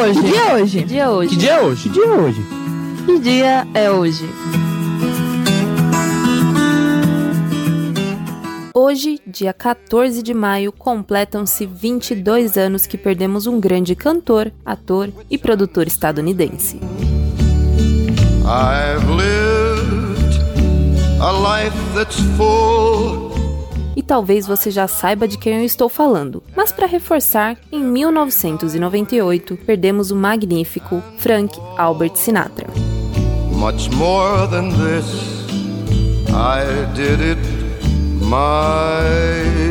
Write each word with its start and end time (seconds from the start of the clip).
é 0.00 0.02
hoje? 0.02 0.20
Que 0.22 0.28
dia 0.30 0.40
é 0.40 0.54
hoje? 0.54 0.78
Que 0.80 0.84
dia 0.86 1.02
é 1.02 1.08
hoje? 1.10 1.30
Que 1.34 1.36
dia 1.36 1.52
é 1.52 1.60
hoje? 1.60 1.82
Que 1.84 1.90
dia 1.90 2.04
é 2.04 2.10
hoje? 2.10 2.42
Que 3.06 3.18
dia 3.18 3.66
é 3.74 3.90
hoje? 3.90 4.24
Hoje, 8.74 9.20
dia 9.26 9.52
14 9.52 10.22
de 10.22 10.32
maio, 10.32 10.72
completam-se 10.72 11.66
22 11.66 12.56
anos 12.56 12.86
que 12.86 12.96
perdemos 12.96 13.46
um 13.46 13.60
grande 13.60 13.94
cantor, 13.94 14.50
ator 14.64 15.10
e 15.28 15.36
produtor 15.36 15.86
estadunidense. 15.86 16.80
I've 18.46 19.06
lived 19.10 20.40
a 21.20 21.30
life 21.30 21.76
that's 21.94 22.18
full 22.36 23.29
e 23.96 24.02
talvez 24.02 24.46
você 24.46 24.70
já 24.70 24.86
saiba 24.86 25.26
de 25.26 25.38
quem 25.38 25.58
eu 25.58 25.64
estou 25.64 25.88
falando. 25.88 26.42
Mas 26.56 26.72
para 26.72 26.86
reforçar, 26.86 27.56
em 27.70 27.82
1998 27.82 29.56
perdemos 29.66 30.10
o 30.10 30.16
magnífico 30.16 31.02
Frank 31.18 31.58
Albert 31.76 32.16
Sinatra. 32.16 32.68
Much 33.52 33.90
more 33.90 34.48
than 34.48 34.70
this, 34.70 35.06
I 36.30 36.86
did 36.94 37.20
it 37.20 37.60
my 38.20 39.69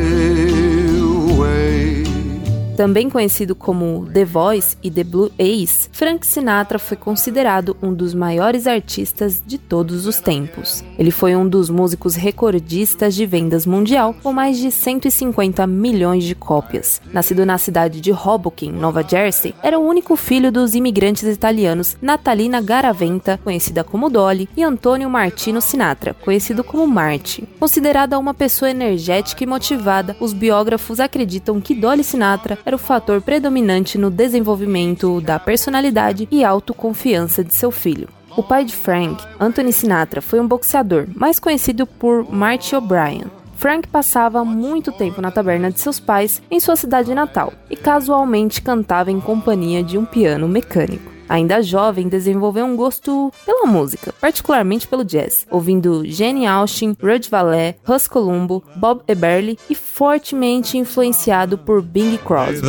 também 2.79 3.09
conhecido 3.09 3.55
como 3.55 4.07
The 4.13 4.23
Voice 4.23 4.77
e 4.81 4.89
The 4.89 5.03
Blue 5.03 5.29
Ace, 5.37 5.89
Frank 5.91 6.25
Sinatra 6.25 6.79
foi 6.79 6.95
considerado 6.95 7.75
um 7.83 7.93
dos 7.93 8.13
maiores 8.13 8.65
artistas 8.67 9.43
de 9.45 9.57
todos 9.57 10.05
os 10.05 10.21
tempos. 10.21 10.81
Ele 10.97 11.11
foi 11.11 11.35
um 11.35 11.45
dos 11.45 11.69
músicos 11.69 12.15
recordistas 12.15 13.15
de 13.15 13.25
vendas 13.25 13.65
mundial, 13.65 14.15
com 14.23 14.31
mais 14.31 14.57
de 14.57 14.71
150 14.71 15.67
milhões 15.67 16.23
de 16.23 16.33
cópias. 16.33 17.01
Nascido 17.11 17.45
na 17.45 17.57
cidade 17.57 17.99
de 17.99 18.13
Hoboken, 18.13 18.71
Nova 18.71 19.03
Jersey, 19.05 19.53
era 19.61 19.77
o 19.77 19.85
único 19.85 20.15
filho 20.15 20.49
dos 20.49 20.73
imigrantes 20.73 21.23
italianos 21.23 21.97
Natalina 22.01 22.61
Garaventa, 22.61 23.37
conhecida 23.43 23.83
como 23.83 24.09
Dolly, 24.09 24.47
e 24.55 24.63
Antonio 24.63 25.09
Martino 25.09 25.59
Sinatra, 25.59 26.13
conhecido 26.13 26.63
como 26.63 26.87
Marty. 26.87 27.45
Considerada 27.59 28.17
uma 28.17 28.33
pessoa 28.33 28.71
energética 28.71 29.43
e 29.43 29.47
motivada, 29.47 30.15
os 30.21 30.31
biógrafos 30.31 31.01
acreditam 31.01 31.59
que 31.59 31.75
Dolly 31.75 32.05
Sinatra 32.05 32.57
era 32.69 32.75
o 32.75 32.79
fator 32.79 33.19
predominante 33.19 33.97
no 33.97 34.11
desenvolvimento 34.11 35.19
da 35.21 35.39
personalidade 35.39 36.27
e 36.29 36.43
autoconfiança 36.43 37.43
de 37.43 37.55
seu 37.55 37.71
filho. 37.71 38.07
O 38.37 38.43
pai 38.43 38.63
de 38.63 38.75
Frank, 38.75 39.25
Anthony 39.39 39.73
Sinatra, 39.73 40.21
foi 40.21 40.39
um 40.39 40.47
boxeador, 40.47 41.07
mais 41.15 41.39
conhecido 41.39 41.87
por 41.87 42.31
Marty 42.31 42.75
O'Brien. 42.75 43.25
Frank 43.55 43.87
passava 43.87 44.45
muito 44.45 44.91
tempo 44.91 45.19
na 45.19 45.31
taberna 45.31 45.71
de 45.71 45.79
seus 45.79 45.99
pais 45.99 46.43
em 46.49 46.59
sua 46.59 46.75
cidade 46.75 47.13
natal 47.15 47.51
e 47.71 47.75
casualmente 47.75 48.61
cantava 48.61 49.09
em 49.09 49.19
companhia 49.19 49.81
de 49.83 49.97
um 49.97 50.05
piano 50.05 50.47
mecânico. 50.47 51.18
Ainda 51.29 51.61
jovem, 51.61 52.09
desenvolveu 52.09 52.65
um 52.65 52.75
gosto 52.75 53.31
pela 53.45 53.67
música, 53.67 54.11
particularmente 54.19 54.87
pelo 54.87 55.05
jazz, 55.05 55.45
ouvindo 55.51 56.03
Jenny 56.03 56.47
Austin, 56.47 56.95
Rudy 57.01 57.29
Valé, 57.29 57.75
Russ 57.87 58.07
Columbo, 58.07 58.63
Bob 58.75 59.03
Eberle 59.07 59.57
e 59.69 59.75
fortemente 59.75 60.77
influenciado 60.77 61.55
por 61.57 61.83
Bing 61.83 62.17
Crosby. 62.17 62.67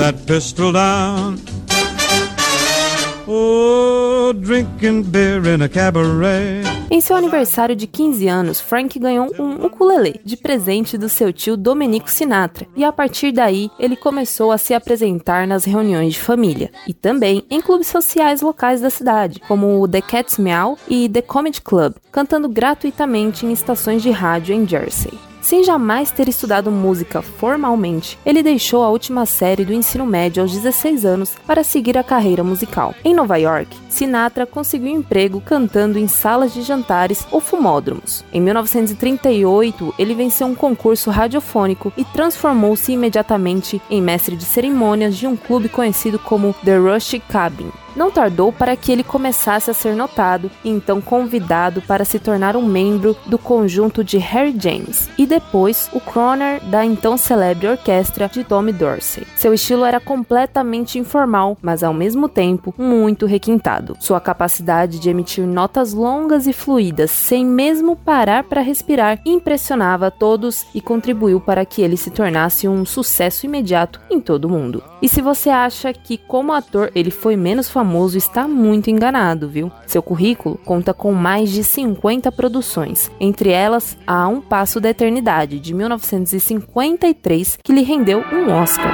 Oh, 3.33 4.33
drinking 4.33 5.05
beer 5.05 5.47
in 5.47 5.63
a 5.63 5.69
cabaret. 5.69 6.65
Em 6.91 7.01
seu 7.01 7.15
aniversário 7.15 7.77
de 7.77 7.87
15 7.87 8.27
anos, 8.27 8.61
Frank 8.61 8.99
ganhou 8.99 9.31
um 9.39 9.67
ukulele 9.67 10.21
de 10.25 10.37
presente 10.37 10.99
do 10.99 11.09
seu 11.09 11.33
tio 11.33 11.57
Domenico 11.57 12.11
Sinatra, 12.11 12.67
e 12.75 12.83
a 12.83 12.91
partir 12.91 13.31
daí 13.31 13.71
ele 13.79 13.95
começou 13.95 14.51
a 14.51 14.59
se 14.59 14.75
apresentar 14.75 15.47
nas 15.47 15.65
reuniões 15.65 16.15
de 16.15 16.21
família 16.21 16.73
e 16.89 16.93
também 16.93 17.45
em 17.49 17.61
clubes 17.61 17.87
sociais 17.87 18.43
locais 18.43 18.81
da 18.81 18.91
cidade, 18.91 19.39
como 19.47 19.81
o 19.81 19.87
The 19.87 20.01
Cat's 20.01 20.37
Meow 20.37 20.77
e 20.89 21.09
The 21.09 21.23
Comedy 21.23 21.61
Club, 21.61 21.95
cantando 22.11 22.49
gratuitamente 22.49 23.47
em 23.47 23.53
estações 23.53 24.03
de 24.03 24.11
rádio 24.11 24.57
em 24.57 24.67
Jersey. 24.67 25.30
Sem 25.41 25.65
jamais 25.65 26.11
ter 26.11 26.29
estudado 26.29 26.71
música 26.71 27.23
formalmente, 27.23 28.19
ele 28.27 28.43
deixou 28.43 28.83
a 28.85 28.91
última 28.91 29.25
série 29.25 29.65
do 29.65 29.73
ensino 29.73 30.05
médio 30.05 30.43
aos 30.43 30.53
16 30.53 31.05
anos 31.05 31.33
para 31.47 31.65
seguir 31.65 31.97
a 31.97 32.05
carreira 32.05 32.45
musical. 32.45 32.95
Em 33.03 33.15
Nova 33.15 33.37
York, 33.39 33.75
Sinatra 33.91 34.47
conseguiu 34.47 34.89
emprego 34.89 35.41
cantando 35.41 35.99
em 35.99 36.09
salas 36.09 36.55
de 36.55 36.63
jantares 36.63 37.27
ou 37.31 37.41
fumódromos. 37.41 38.25
Em 38.33 38.41
1938, 38.41 39.95
ele 39.99 40.15
venceu 40.15 40.47
um 40.47 40.55
concurso 40.55 41.11
radiofônico 41.11 41.93
e 41.97 42.05
transformou-se 42.05 42.93
imediatamente 42.93 43.83
em 43.91 44.01
mestre 44.01 44.37
de 44.37 44.45
cerimônias 44.45 45.17
de 45.17 45.27
um 45.27 45.37
clube 45.37 45.69
conhecido 45.69 46.19
como 46.19 46.55
The 46.65 46.77
Rush 46.79 47.21
Cabin. 47.29 47.71
Não 47.97 48.11
tardou 48.11 48.53
para 48.53 48.77
que 48.77 48.93
ele 48.93 49.03
começasse 49.03 49.71
a 49.71 49.75
ser 49.75 49.97
notado 49.97 50.51
e 50.65 50.71
então 50.71 51.01
convidado 51.01 51.83
para 51.83 52.05
se 52.05 52.19
tornar 52.19 52.57
um 52.57 52.65
membro 52.65 53.17
do 53.27 53.37
conjunto 53.37 54.05
de 54.05 54.17
Harry 54.19 54.55
James 54.59 55.09
e 55.19 55.27
depois 55.27 55.91
o 55.93 56.01
crooner 56.01 56.65
da 56.67 56.85
então 56.85 57.17
celebre 57.17 57.69
orquestra 57.69 58.29
de 58.29 58.45
Tommy 58.45 58.73
Dorsey. 58.73 59.27
Seu 59.37 59.53
estilo 59.53 59.85
era 59.85 59.99
completamente 59.99 60.99
informal, 60.99 61.59
mas 61.61 61.83
ao 61.83 61.93
mesmo 61.93 62.29
tempo 62.29 62.73
muito 62.79 63.27
requintado. 63.27 63.80
Sua 63.99 64.21
capacidade 64.21 64.99
de 64.99 65.11
emitir 65.11 65.47
notas 65.47 65.93
longas 65.93 66.47
e 66.47 66.53
fluídas 66.53 67.11
sem 67.11 67.45
mesmo 67.45 67.97
parar 67.97 68.45
para 68.45 68.61
respirar 68.61 69.21
impressionava 69.25 70.11
todos 70.11 70.67
e 70.75 70.81
contribuiu 70.81 71.41
para 71.41 71.65
que 71.65 71.83
ele 71.83 71.97
se 71.97 72.11
tornasse 72.11 72.67
um 72.67 72.85
sucesso 72.85 73.47
imediato 73.47 74.01
em 74.11 74.21
todo 74.21 74.47
o 74.47 74.49
mundo. 74.49 74.83
E 75.03 75.09
se 75.09 75.21
você 75.21 75.51
acha 75.51 75.93
que 75.93 76.17
como 76.17 76.53
ator 76.53 76.91
ele 76.95 77.11
foi 77.11 77.37
menos 77.37 77.69
famoso 77.69 77.91
famoso 77.91 78.17
está 78.17 78.47
muito 78.47 78.89
enganado, 78.89 79.49
viu? 79.49 79.73
Seu 79.87 80.03
currículo 80.03 80.59
conta 80.65 80.95
com 80.95 81.13
mais 81.13 81.51
de 81.51 81.65
50 81.65 82.31
produções, 82.31 83.11
entre 83.19 83.51
elas 83.51 83.99
A 84.07 84.29
Um 84.29 84.41
Passo 84.41 84.81
da 84.81 84.91
Eternidade, 84.91 85.59
de 85.59 85.75
1953, 85.75 87.59
que 87.63 87.73
lhe 87.73 87.83
rendeu 87.83 88.25
um 88.33 88.53
Oscar. 88.53 88.93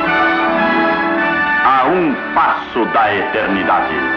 A 1.65 1.89
Um 1.89 2.35
Passo 2.35 2.85
da 2.93 3.15
Eternidade. 3.15 4.16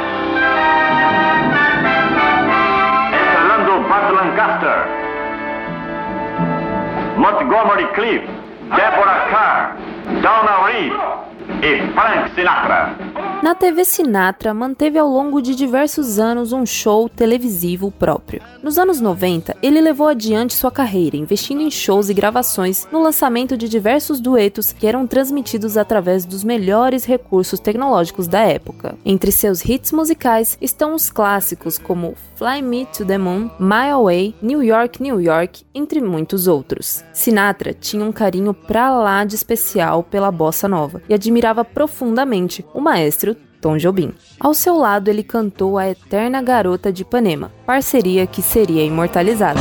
Montgomery 7.20 7.84
Cliff, 7.96 8.24
Deborah 8.72 9.28
Carr, 9.28 9.76
Donna 10.24 10.66
Reed 10.72 11.29
e 11.62 11.92
Frank 11.94 12.34
Sinatra. 12.36 12.96
Na 13.42 13.56
TV 13.56 13.84
Sinatra, 13.86 14.54
manteve 14.54 15.00
ao 15.00 15.08
longo 15.08 15.42
de 15.42 15.56
diversos 15.56 16.20
anos 16.20 16.52
um 16.52 16.66
show 16.66 17.10
televisivo 17.10 17.90
próprio. 17.90 18.42
Nos 18.62 18.78
anos 18.78 19.02
90, 19.02 19.56
ele 19.62 19.82
levou 19.82 20.08
adiante 20.08 20.54
sua 20.54 20.72
carreira, 20.72 21.18
investindo 21.18 21.62
em 21.62 21.72
shows 21.72 22.10
e 22.10 22.14
gravações 22.14 22.88
no 22.92 23.02
lançamento 23.02 23.58
de 23.58 23.68
diversos 23.68 24.20
duetos 24.20 24.72
que 24.74 24.86
eram 24.86 25.08
transmitidos 25.08 25.78
através 25.78 26.26
dos 26.26 26.44
melhores 26.44 27.06
recursos 27.06 27.60
tecnológicos 27.60 28.28
da 28.28 28.42
época. 28.42 28.96
Entre 29.06 29.32
seus 29.32 29.64
hits 29.64 29.92
musicais 29.92 30.58
estão 30.62 30.94
os 30.94 31.10
clássicos 31.10 31.78
como 31.78 32.16
Fly 32.36 32.62
Me 32.62 32.86
to 32.86 33.06
the 33.06 33.18
Moon, 33.18 33.50
My 33.60 33.92
Way, 34.04 34.36
New 34.42 34.62
York, 34.64 35.02
New 35.02 35.20
York, 35.20 35.64
entre 35.74 36.02
muitos 36.02 36.48
outros. 36.48 37.04
Sinatra 37.14 37.74
tinha 37.74 38.04
um 38.04 38.12
carinho 38.12 38.54
pra 38.54 38.92
lá 38.92 39.24
de 39.24 39.36
especial 39.36 40.04
pela 40.04 40.32
bossa 40.32 40.68
nova 40.68 41.02
e 41.10 41.14
admirava 41.14 41.39
profundamente 41.64 42.66
o 42.74 42.82
maestro 42.82 43.36
Tom 43.62 43.78
Jobim. 43.78 44.14
Ao 44.40 44.54
seu 44.54 44.78
lado, 44.78 45.10
ele 45.10 45.24
cantou 45.24 45.78
a 45.78 45.90
Eterna 45.90 46.42
Garota 46.42 46.92
de 46.92 47.02
Ipanema, 47.02 47.52
parceria 47.66 48.26
que 48.26 48.42
seria 48.42 48.84
imortalizada. 48.86 49.60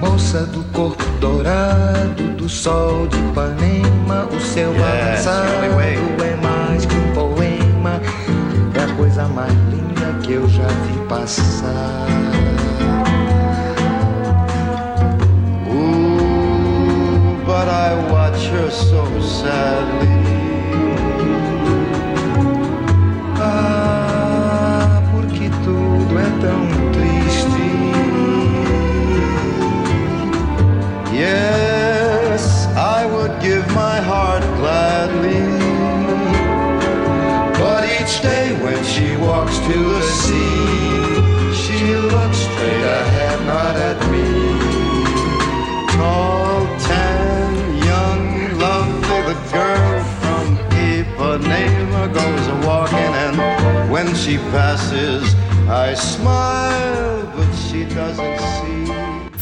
Moça 0.00 0.44
do 0.46 0.64
corpo 0.72 1.04
dourado 1.20 2.22
do 2.36 2.48
sol 2.48 3.06
de 3.06 3.16
Ipanema, 3.18 4.28
o 4.34 4.40
seu 4.40 4.72
yes, 4.72 5.26
é 5.26 6.36
mais 6.42 6.84
que 6.84 6.94
um 6.94 7.14
poema, 7.14 8.00
é 8.74 8.80
a 8.80 8.96
coisa 8.96 9.28
mais 9.28 9.52
linda 9.70 10.18
que 10.22 10.32
eu 10.32 10.48
já 10.48 10.66
vi 10.66 10.98
passar. 11.08 12.41
But 17.52 17.68
I 17.68 18.10
watch 18.10 18.46
her 18.46 18.70
so 18.70 19.04
sadly. 19.20 20.31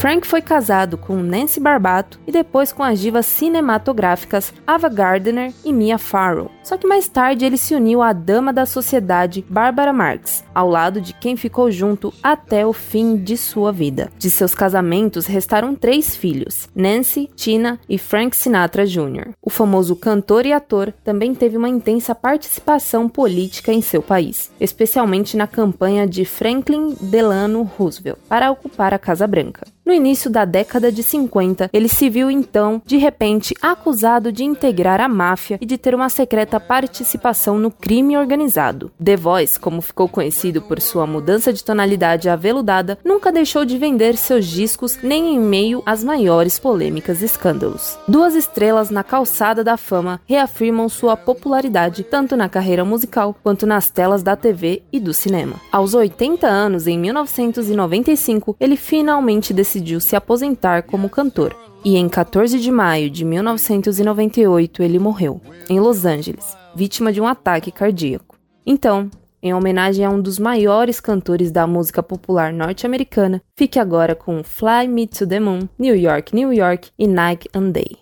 Frank 0.01 0.25
foi 0.25 0.41
casado 0.41 0.97
com 0.97 1.17
Nancy 1.17 1.59
Barbato 1.59 2.19
e 2.25 2.31
depois 2.31 2.73
com 2.73 2.81
as 2.81 2.99
divas 2.99 3.27
cinematográficas 3.27 4.51
Ava 4.65 4.89
Gardner 4.89 5.53
e 5.63 5.71
Mia 5.71 5.99
Farrow. 5.99 6.49
Só 6.63 6.77
que 6.77 6.87
mais 6.87 7.07
tarde 7.07 7.45
ele 7.45 7.57
se 7.57 7.73
uniu 7.73 8.01
à 8.01 8.13
dama 8.13 8.53
da 8.53 8.65
sociedade 8.65 9.43
Barbara 9.49 9.91
Marx, 9.91 10.43
ao 10.53 10.69
lado 10.69 11.01
de 11.01 11.13
quem 11.13 11.35
ficou 11.35 11.71
junto 11.71 12.13
até 12.21 12.65
o 12.65 12.73
fim 12.73 13.17
de 13.17 13.35
sua 13.35 13.71
vida. 13.71 14.11
De 14.17 14.29
seus 14.29 14.53
casamentos 14.53 15.25
restaram 15.25 15.75
três 15.75 16.15
filhos: 16.15 16.69
Nancy, 16.75 17.29
Tina 17.35 17.79
e 17.89 17.97
Frank 17.97 18.35
Sinatra 18.35 18.85
Jr. 18.85 19.31
O 19.41 19.49
famoso 19.49 19.95
cantor 19.95 20.45
e 20.45 20.53
ator 20.53 20.93
também 21.03 21.33
teve 21.33 21.57
uma 21.57 21.69
intensa 21.69 22.13
participação 22.13 23.09
política 23.09 23.73
em 23.73 23.81
seu 23.81 24.01
país, 24.01 24.51
especialmente 24.59 25.35
na 25.35 25.47
campanha 25.47 26.07
de 26.07 26.25
Franklin 26.25 26.95
Delano 27.01 27.63
Roosevelt 27.63 28.19
para 28.29 28.51
ocupar 28.51 28.93
a 28.93 28.99
Casa 28.99 29.25
Branca. 29.25 29.65
No 29.83 29.91
início 29.91 30.29
da 30.29 30.45
década 30.45 30.91
de 30.91 31.01
50, 31.01 31.69
ele 31.73 31.89
se 31.89 32.07
viu 32.07 32.29
então, 32.29 32.81
de 32.85 32.97
repente, 32.97 33.55
acusado 33.61 34.31
de 34.31 34.43
integrar 34.43 35.01
a 35.01 35.09
máfia 35.09 35.57
e 35.59 35.65
de 35.65 35.77
ter 35.77 35.95
uma 35.95 36.07
secreta 36.07 36.50
participação 36.59 37.57
no 37.57 37.71
crime 37.71 38.17
organizado. 38.17 38.91
The 39.03 39.15
Voice, 39.15 39.59
como 39.59 39.81
ficou 39.81 40.07
conhecido 40.07 40.61
por 40.61 40.81
sua 40.81 41.07
mudança 41.07 41.51
de 41.51 41.63
tonalidade 41.63 42.29
aveludada, 42.29 42.97
nunca 43.03 43.31
deixou 43.31 43.65
de 43.65 43.77
vender 43.77 44.17
seus 44.17 44.45
discos 44.45 44.99
nem 45.01 45.35
em 45.35 45.39
meio 45.39 45.81
às 45.85 46.03
maiores 46.03 46.59
polêmicas 46.59 47.21
e 47.21 47.25
escândalos. 47.25 47.97
Duas 48.07 48.35
estrelas 48.35 48.89
na 48.89 49.03
calçada 49.03 49.63
da 49.63 49.77
fama 49.77 50.21
reafirmam 50.25 50.87
sua 50.89 51.15
popularidade 51.17 52.03
tanto 52.03 52.35
na 52.35 52.49
carreira 52.49 52.83
musical 52.83 53.35
quanto 53.43 53.65
nas 53.65 53.89
telas 53.89 54.23
da 54.23 54.35
TV 54.35 54.83
e 54.91 54.99
do 54.99 55.13
cinema. 55.13 55.55
Aos 55.71 55.93
80 55.93 56.47
anos, 56.47 56.87
em 56.87 56.97
1995, 56.99 58.55
ele 58.59 58.75
finalmente 58.75 59.53
decidiu 59.53 59.99
se 59.99 60.15
aposentar 60.15 60.83
como 60.83 61.09
cantor. 61.09 61.55
E 61.83 61.97
em 61.97 62.07
14 62.07 62.59
de 62.59 62.71
maio 62.71 63.09
de 63.09 63.25
1998 63.25 64.83
ele 64.83 64.99
morreu, 64.99 65.41
em 65.67 65.79
Los 65.79 66.05
Angeles, 66.05 66.55
vítima 66.75 67.11
de 67.11 67.19
um 67.19 67.27
ataque 67.27 67.71
cardíaco. 67.71 68.37
Então, 68.65 69.09
em 69.41 69.53
homenagem 69.53 70.05
a 70.05 70.09
um 70.09 70.21
dos 70.21 70.37
maiores 70.37 70.99
cantores 70.99 71.51
da 71.51 71.65
música 71.65 72.03
popular 72.03 72.53
norte-americana, 72.53 73.41
fique 73.55 73.79
agora 73.79 74.13
com 74.13 74.43
Fly 74.43 74.87
Me 74.87 75.07
to 75.07 75.25
the 75.25 75.39
Moon, 75.39 75.67
New 75.79 75.95
York, 75.95 76.35
New 76.35 76.53
York 76.53 76.91
e 76.99 77.07
Nike 77.07 77.49
and 77.51 77.71
Day. 77.71 77.97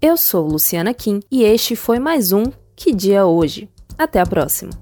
Eu 0.00 0.18
sou 0.18 0.46
Luciana 0.46 0.92
Kim 0.92 1.20
e 1.30 1.42
este 1.42 1.74
foi 1.74 1.98
mais 1.98 2.32
um 2.32 2.44
Que 2.76 2.92
Dia 2.92 3.24
Hoje. 3.24 3.70
Até 3.96 4.20
a 4.20 4.26
próxima. 4.26 4.72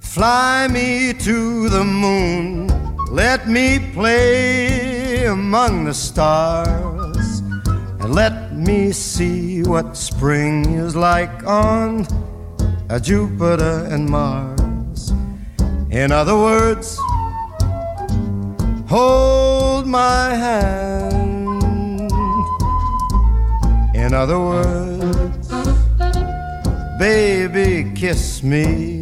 Fly 0.00 0.68
me 0.70 1.14
to 1.14 1.70
the 1.70 1.84
moon, 1.84 2.66
let 3.12 3.46
me 3.46 3.78
play 3.94 5.26
among 5.26 5.84
the 5.84 5.92
stars 5.92 6.91
let 8.08 8.52
me 8.52 8.92
see 8.92 9.62
what 9.62 9.96
spring 9.96 10.74
is 10.74 10.96
like 10.96 11.44
on 11.46 12.06
a 12.88 12.98
Jupiter 13.00 13.86
and 13.90 14.08
Mars. 14.08 15.12
In 15.90 16.10
other 16.10 16.36
words, 16.36 16.98
hold 18.88 19.86
my 19.86 20.34
hand. 20.34 21.62
In 23.94 24.14
other 24.14 24.38
words, 24.38 25.48
baby, 26.98 27.92
kiss 27.94 28.42
me. 28.42 29.01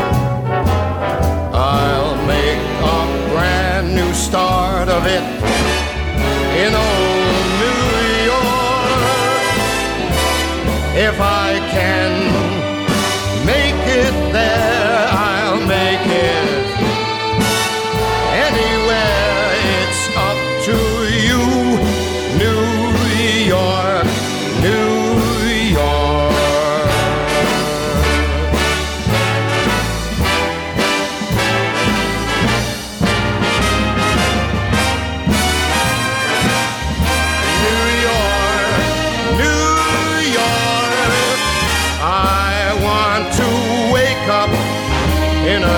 Start 4.13 4.89
of 4.89 5.05
it 5.05 5.23
in 6.63 6.73
old 6.75 7.45
New 7.63 7.85
York. 8.31 8.61
If 10.95 11.17
I 11.21 11.59
can 11.71 12.00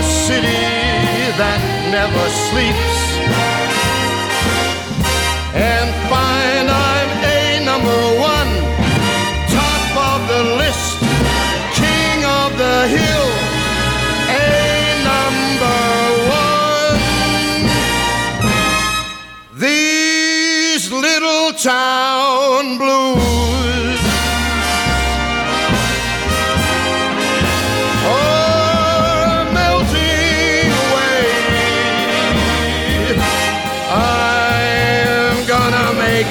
city 0.04 0.62
that 1.42 1.60
never 1.90 2.26
sleeps. 2.48 2.94
And 5.56 5.90
find 6.12 6.70
I'm 6.70 7.10
a 7.26 7.66
number 7.66 8.02
one, 8.22 8.52
top 9.50 9.90
of 10.12 10.20
the 10.32 10.44
list, 10.62 11.00
king 11.82 12.18
of 12.42 12.50
the 12.64 12.78
hill, 12.96 13.23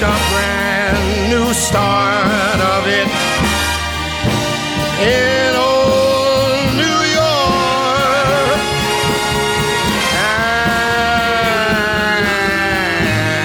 a 0.03 0.19
brand 0.33 1.31
new 1.31 1.55
start 1.55 2.61
of 2.75 2.87
it 2.89 3.09
in 5.01 5.55
old 5.55 6.75
New 6.75 7.01
York. 7.21 8.59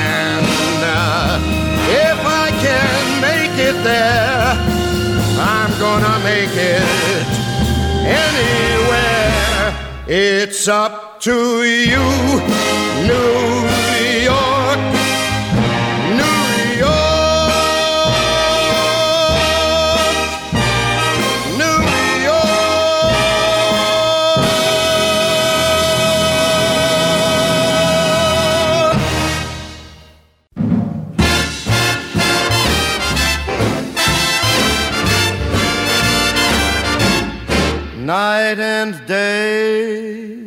And 0.04 0.84
uh, 0.84 1.38
if 2.08 2.20
I 2.26 2.50
can 2.66 3.22
make 3.22 3.56
it 3.60 3.78
there, 3.84 4.58
I'm 5.40 5.72
gonna 5.80 6.18
make 6.24 6.56
it 6.56 7.28
anywhere. 8.26 9.76
It's 10.08 10.68
up 10.68 11.20
to 11.22 11.64
you, 11.64 12.06
New 13.06 13.68
York. 14.24 14.57
Night 38.48 38.60
and 38.60 39.06
day. 39.06 40.38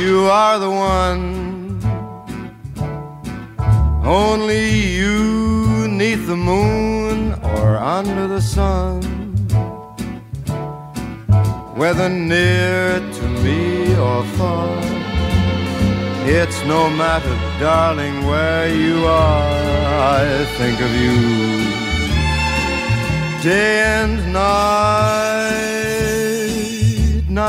You 0.00 0.14
are 0.30 0.58
the 0.58 0.70
one, 0.70 1.24
only 4.04 4.64
you 4.98 5.88
neath 5.88 6.26
the 6.26 6.36
moon 6.36 7.34
or 7.54 7.76
under 7.76 8.26
the 8.28 8.40
sun. 8.40 9.02
Whether 11.80 12.08
near 12.08 13.00
to 13.18 13.24
me 13.44 13.94
or 14.08 14.24
far, 14.38 14.78
it's 16.38 16.60
no 16.64 16.88
matter, 17.02 17.36
darling, 17.60 18.16
where 18.26 18.68
you 18.74 19.04
are. 19.04 19.52
I 20.18 20.44
think 20.58 20.80
of 20.86 20.92
you 21.02 21.18
day 23.42 23.80
and 24.00 24.32
night 24.32 25.31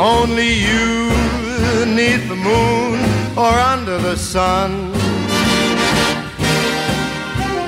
Only 0.00 0.54
you 0.54 1.10
neath 1.84 2.26
the 2.28 2.36
moon 2.36 2.98
or 3.36 3.52
under 3.74 3.98
the 3.98 4.16
sun. 4.16 4.92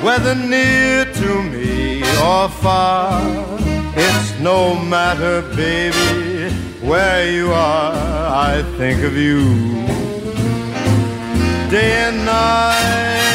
Whether 0.02 0.34
near 0.34 1.04
to 1.04 1.42
me 1.42 2.00
or 2.32 2.48
far, 2.48 3.20
it's 3.94 4.40
no 4.40 4.74
matter, 4.82 5.42
baby, 5.54 6.50
where 6.80 7.30
you 7.30 7.52
are. 7.52 7.92
I 8.52 8.62
think 8.78 9.02
of 9.04 9.14
you 9.14 9.82
day 11.70 11.92
and 12.08 12.24
night, 12.24 13.31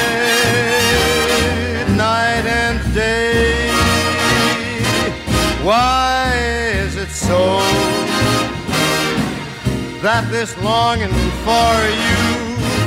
that 10.07 10.31
this 10.31 10.57
longing 10.63 11.11
for 11.43 11.73
you 12.05 12.21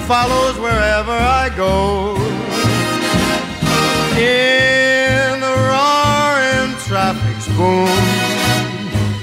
follows 0.08 0.56
wherever 0.58 1.12
I 1.12 1.52
go. 1.54 2.16
In 4.16 5.40
the 5.46 5.56
roaring 5.68 6.72
traffic's 6.88 7.46
boom, 7.58 7.92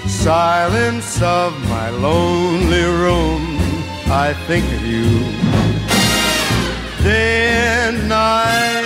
silence 0.08 1.20
of 1.24 1.50
my 1.68 1.90
lonely 1.90 2.84
room, 2.84 3.58
I 4.26 4.36
think 4.46 4.66
of 4.78 4.86
you. 4.86 5.10
Day 7.02 7.50
and 7.82 8.08
night, 8.08 8.77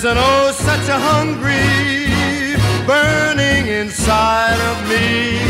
there's 0.00 0.16
an 0.16 0.18
oh 0.20 0.52
such 0.52 0.88
a 0.88 0.96
hungry 0.96 2.06
burning 2.86 3.66
inside 3.66 4.60
of 4.70 4.88
me, 4.88 5.40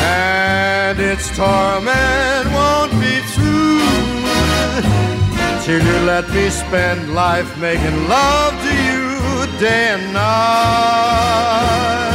and 0.00 0.98
its 0.98 1.28
torment 1.36 2.48
won't 2.56 2.92
be 2.92 3.20
through 3.32 3.82
till 5.64 5.82
you 5.84 5.98
let 6.06 6.26
me 6.30 6.48
spend 6.48 7.12
life 7.14 7.58
making 7.58 8.08
love 8.08 8.54
to 8.62 8.74
you 8.86 9.60
day 9.60 9.96
and 9.96 10.14
night. 10.14 12.11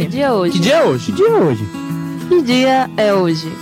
Hoje? 0.00 0.08
Que 0.08 0.08
dia 0.08 0.26
é 0.26 0.32
hoje? 0.32 0.52
Que 0.52 0.60
dia 0.60 0.76
é 0.76 0.82
hoje? 0.84 1.04
Que 1.06 1.12
dia 1.12 1.28
é 1.28 1.42
hoje? 1.42 1.68
Que 2.28 2.42
dia 2.42 2.90
é 2.96 3.14
hoje? 3.14 3.52